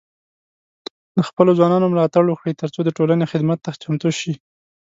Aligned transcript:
د 1.15 1.17
خپلو 1.27 1.51
ځوانانو 1.57 1.91
ملاتړ 1.93 2.23
وکړئ، 2.27 2.53
ترڅو 2.61 2.79
د 2.85 2.89
ټولنې 2.97 3.25
خدمت 3.31 3.59
ته 3.65 3.71
چمتو 3.81 4.09
شي. 4.19 4.33